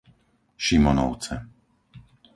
[0.65, 1.35] Šimonovce